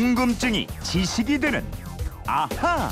[0.00, 1.64] 궁금증이 지식이 되는
[2.26, 2.90] 아하.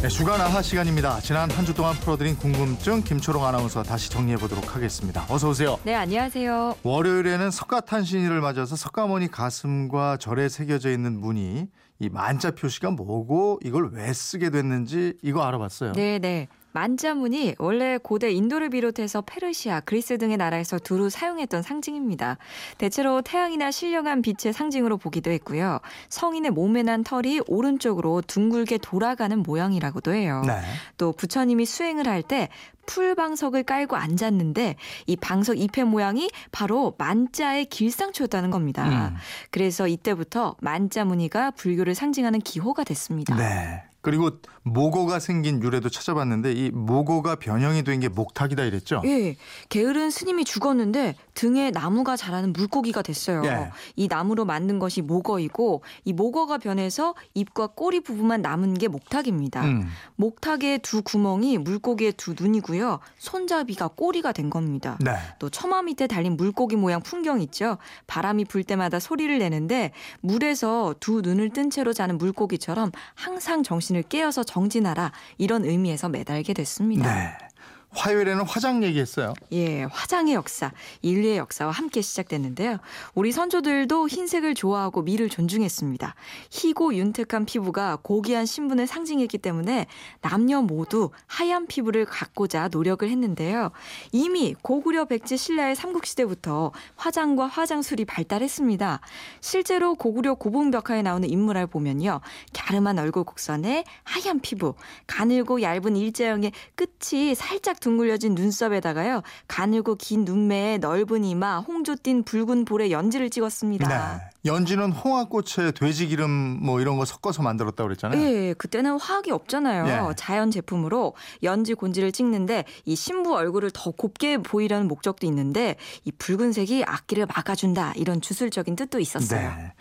[0.00, 1.18] 네, 주간 아하 시간입니다.
[1.18, 5.26] 지난 한 주 동안 풀어드린 궁금증 김초롱 아나운서 다시 정리해 보도록 하겠습니다.
[5.28, 5.80] 어서 오세요.
[5.82, 6.76] 네, 안녕하세요.
[6.84, 11.66] 월요일에는 석가탄신일을 맞아서 석가모니 가슴과 절에 새겨져 있는 문이
[11.98, 15.94] 이 만자 표시가 뭐고 이걸 왜 쓰게 됐는지 이거 알아봤어요.
[15.94, 16.46] 네, 네.
[16.72, 22.38] 만자문이 원래 고대 인도를 비롯해서 페르시아, 그리스 등의 나라에서 두루 사용했던 상징입니다.
[22.78, 25.80] 대체로 태양이나 신령한 빛의 상징으로 보기도 했고요.
[26.08, 30.42] 성인의 몸에 난 털이 오른쪽으로 둥글게 돌아가는 모양이라고도 해요.
[30.46, 30.60] 네.
[30.96, 32.48] 또 부처님이 수행을 할 때
[32.86, 38.88] 풀방석을 깔고 앉았는데 이 방석 잎의 모양이 바로 만자의 길상초였다는 겁니다.
[38.88, 39.16] 음.
[39.50, 43.36] 그래서 이때부터 만자 무늬가 불교를 상징하는 기호가 됐습니다.
[43.36, 43.82] 네.
[44.02, 44.32] 그리고
[44.64, 49.00] 모고가 생긴 유래도 찾아봤는데 이 모고가 변형이 된 게 목탁이다 이랬죠?
[49.04, 49.36] 예,
[49.68, 53.42] 게으른 스님이 죽었는데 등에 나무가 자라는 물고기가 됐어요.
[53.44, 53.70] 예.
[53.96, 59.64] 이 나무로 만든 것이 모거이고 이 모거가 변해서 입과 꼬리 부분만 남은 게 목탁입니다.
[59.64, 59.88] 음.
[60.16, 63.00] 목탁의 두 구멍이 물고기의 두 눈이고요.
[63.18, 64.98] 손잡이가 꼬리가 된 겁니다.
[65.00, 65.12] 네.
[65.38, 67.78] 또 처마 밑에 달린 물고기 모양 풍경 있죠.
[68.06, 74.44] 바람이 불 때마다 소리를 내는데 물에서 두 눈을 뜬 채로 자는 물고기처럼 항상 정신을 깨어서
[74.44, 77.14] 정진하라 이런 의미에서 매달게 됐습니다.
[77.14, 77.51] 네.
[77.94, 79.34] 화요일에는 화장 얘기했어요.
[79.52, 82.78] 예, 화장의 역사, 인류의 역사와 함께 시작됐는데요.
[83.14, 86.14] 우리 선조들도 흰색을 좋아하고 미를 존중했습니다.
[86.50, 89.86] 희고 윤택한 피부가 고귀한 신분을 상징했기 때문에
[90.22, 93.70] 남녀 모두 하얀 피부를 갖고자 노력을 했는데요.
[94.10, 99.00] 이미 고구려 백제 신라의 삼국시대부터 화장과 화장술이 발달했습니다.
[99.40, 102.20] 실제로 고구려 고봉벽화에 나오는 인물을 보면요.
[102.54, 104.74] 갸름한 얼굴 곡선에 하얀 피부,
[105.06, 109.22] 가늘고 얇은 일자형의 끝이 살짝 둥글려진 눈썹에다가요.
[109.48, 113.88] 가늘고 긴 눈매에 넓은 이마, 홍조 띤 붉은 볼에 연지를 찍었습니다.
[113.88, 114.22] 네.
[114.44, 118.20] 연지는 홍합꽃에 돼지 기름 뭐 이런 거 섞어서 만들었다고 그랬잖아요.
[118.20, 119.86] 예, 그때는 화학이 없잖아요.
[119.86, 120.14] 예.
[120.16, 126.84] 자연 제품으로 연지 곤지를 찍는데 이 신부 얼굴을 더 곱게 보이려는 목적도 있는데 이 붉은색이
[126.86, 129.40] 악기를 막아준다 이런 주술적인 뜻도 있었어요.
[129.56, 129.72] 네.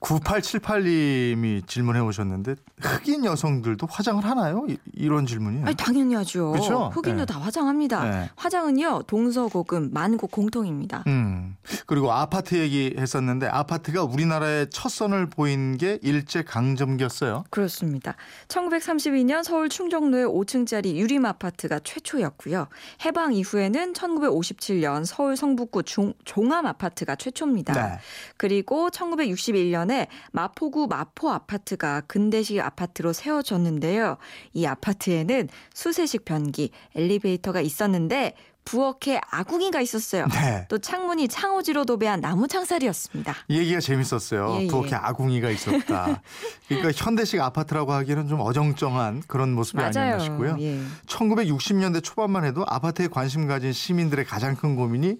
[0.00, 4.64] 9878님이 질문해 오셨는데 흑인 여성들도 화장을 하나요?
[4.68, 5.66] 이, 런 질문이에요.
[5.66, 6.52] 아니 당연히 하죠.
[6.52, 6.90] 그쵸?
[6.94, 7.26] 흑인도 네.
[7.26, 8.04] 다 화장합니다.
[8.08, 8.30] 네.
[8.36, 11.02] 화장은요 동서고금 만국 공통입니다.
[11.08, 11.56] 음.
[11.86, 17.44] 그리고 아파트 얘기했었는데 아파트가 우리나라의 첫 선을 보인 게 일제 강점기였어요.
[17.50, 18.14] 그렇습니다.
[18.46, 22.68] 1932년 서울 충정로의 5층짜리 유림 아파트가 최초였고요.
[23.04, 27.72] 해방 이후에는 1957년 서울 성북구 종, 종암 아파트가 최초입니다.
[27.72, 27.98] 네.
[28.36, 34.18] 그리고 1961년 에 마포구 마포 아파트가 근대식 아파트로 세워졌는데요.
[34.52, 38.34] 이 아파트에는 수세식 변기, 엘리베이터가 있었는데
[38.68, 40.26] 부엌에 아궁이가 있었어요.
[40.26, 40.66] 네.
[40.68, 43.34] 또 창문이 창호지로 도배한 나무 창살이었습니다.
[43.48, 44.56] 이 얘기가 재밌었어요.
[44.58, 44.66] 예, 예.
[44.66, 46.20] 부엌에 아궁이가 있었다.
[46.68, 50.18] 그러니까 현대식 아파트라고 하기에는 좀 어정쩡한 그런 모습이 아니었나 맞아요.
[50.18, 50.56] 싶고요.
[50.60, 50.82] 예.
[51.06, 55.16] 1960년대 초반만 해도 아파트에 관심 가진 시민들의 가장 큰 고민이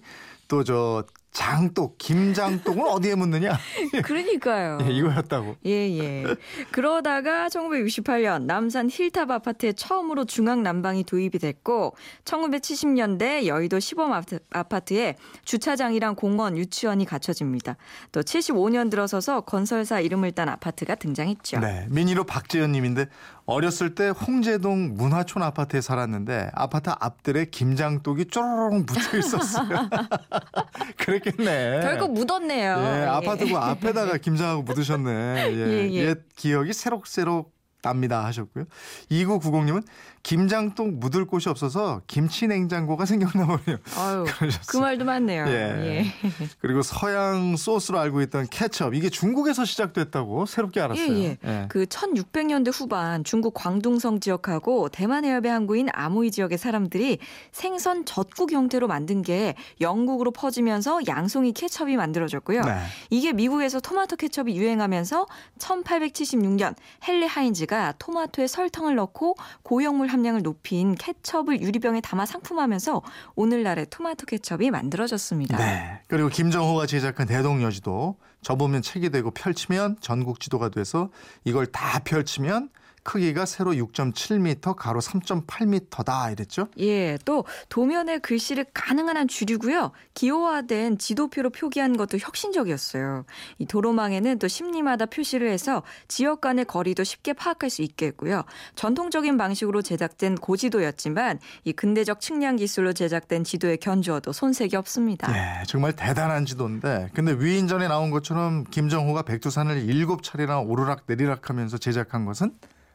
[0.47, 3.57] 또저 장독, 김장독은 어디에 묻느냐?
[4.03, 4.79] 그러니까요.
[4.81, 5.55] 예, 이거였다고.
[5.65, 6.23] 예, 예.
[6.71, 11.95] 그러다가 1968년 남산 힐탑 아파트에 처음으로 중앙 난방이 도입이 됐고
[12.25, 17.77] 1970년대 여의도 시범 아파트- 아파트에 주차장이랑 공원, 유치원이 갖춰집니다.
[18.11, 21.59] 또 75년 들어서서 건설사 이름을 딴 아파트가 등장했죠.
[21.59, 23.05] 네, 민희로 박재현 님인데
[23.45, 29.89] 어렸을 때 홍제동 문화촌 아파트에 살았는데 아파트 앞들에 김장독이 쪼르륵 묻혀 있었어요.
[30.97, 31.81] 그 랬겠네.
[31.81, 32.77] 결국 묻었네요.
[32.79, 33.05] 예, 예.
[33.05, 35.11] 아파트 그 앞에다가 김장하고 묻으셨네.
[35.11, 36.07] 예, 예, 예.
[36.09, 38.65] 옛 기억이 새록새록 납니다 하셨고요.
[39.11, 39.83] 2990님은
[40.21, 43.77] 김장독 묻을 곳이 없어서 김치 냉장고가 생겼나 보네요.
[43.97, 44.25] 아유.
[44.67, 45.45] 그 말도 맞네요.
[45.47, 45.51] 예.
[45.51, 46.05] 예.
[46.59, 51.17] 그리고 서양 소스로 알고 있던 케첩 이게 중국에서 시작됐다고 새롭게 알았어요.
[51.17, 51.65] 예, 예.
[51.69, 57.19] 그 1600년대 후반 중국 광둥성 지역하고 대만 해협의 항구인 아모이 지역의 사람들이
[57.51, 62.61] 생선 젖국 형태로 만든 게 영국으로 퍼지면서 양송이 케첩이 만들어졌고요.
[62.61, 62.79] 네.
[63.09, 65.25] 이게 미국에서 토마토 케첩이 유행하면서
[65.59, 66.75] 1876년
[67.07, 73.03] 헨리 하인즈 가 토마토에 설탕을 넣고 고형물 함량을 높인 케첩을 유리병에 담아 상품하면서
[73.35, 75.55] 오늘날의 토마토 케첩이 만들어졌습니다.
[75.57, 76.01] 네.
[76.07, 81.11] 그리고 김정호가 제작한 대동여지도 접으면 책이 되고 펼치면 전국 지도가 돼서
[81.43, 82.71] 이걸 다 펼치면
[83.09, 86.67] 크기가 세로 6.7m, 가로 3.8m다 이랬죠?
[86.77, 89.93] 예, 또 도면에 글씨를 가능한 한 줄이고요.
[90.13, 93.25] 기호화된 지도표로 표기한 것도 혁신적이었어요.
[93.57, 98.43] 이 도로망에는 또 심리마다 표시를 해서 지역 간의 거리도 쉽게 파악할 수 있게 했고요.
[98.75, 105.33] 전통적인 방식으로 제작된 고지도였지만 이 근대적 측량 기술로 제작된 지도에 견주어도 손색이 없습니다.
[105.35, 111.79] 예, 정말 대단한 지도인데 근데 위인전에 나온 것처럼 김정호가 백두산을 일곱 차례나 오르락 내리락 하면서
[111.79, 112.51] 제작한 것은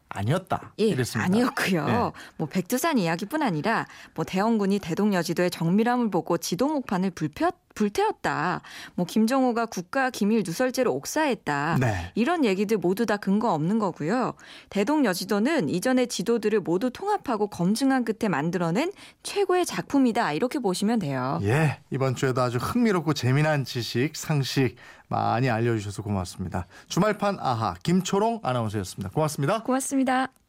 [0.09, 0.73] 아니었다.
[0.79, 1.25] 예, 이랬습니다.
[1.25, 1.87] 아니었고요.
[1.89, 2.21] 예.
[2.37, 8.62] 뭐 백두산 이야기뿐 아니라 뭐 대원군이 대동여지도의 정밀함을 보고 지도 목판을 불펴, 불태웠다.
[8.94, 11.79] 뭐 김정호가 국가 기밀 누설죄로 옥사했다.
[11.81, 12.12] 네.
[12.15, 14.35] 이런 얘기들 모두 다 근거 없는 거고요.
[14.71, 18.93] 대동여지도는 이전의 지도들을 모두 통합하고 검증한 끝에 만들어낸
[19.23, 20.32] 최고의 작품이다.
[20.32, 21.38] 이렇게 보시면 돼요.
[21.43, 24.77] 예, 이번 주에도 아주 흥미롭고 재미난 지식, 상식
[25.09, 26.67] 많이 알려 주셔서 고맙습니다.
[26.88, 29.11] 주말판 아하 김초롱 아나운서였습니다.
[29.11, 29.62] 고맙습니다.
[29.62, 30.44] 고맙습니다.